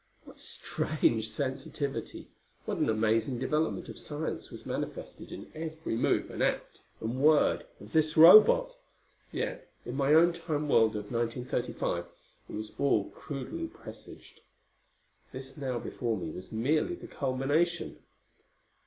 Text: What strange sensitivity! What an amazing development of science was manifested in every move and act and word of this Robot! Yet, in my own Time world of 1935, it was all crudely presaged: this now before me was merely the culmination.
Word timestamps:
What 0.23 0.39
strange 0.39 1.29
sensitivity! 1.29 2.29
What 2.65 2.79
an 2.79 2.89
amazing 2.89 3.37
development 3.37 3.87
of 3.87 3.99
science 3.99 4.49
was 4.49 4.65
manifested 4.65 5.31
in 5.31 5.51
every 5.53 5.95
move 5.95 6.31
and 6.31 6.41
act 6.41 6.79
and 6.99 7.21
word 7.21 7.67
of 7.79 7.93
this 7.93 8.17
Robot! 8.17 8.75
Yet, 9.31 9.69
in 9.85 9.93
my 9.95 10.15
own 10.15 10.33
Time 10.33 10.67
world 10.67 10.95
of 10.95 11.11
1935, 11.11 12.07
it 12.49 12.53
was 12.53 12.71
all 12.79 13.11
crudely 13.11 13.67
presaged: 13.67 14.41
this 15.31 15.55
now 15.55 15.77
before 15.77 16.17
me 16.17 16.31
was 16.31 16.51
merely 16.51 16.95
the 16.95 17.05
culmination. 17.05 17.99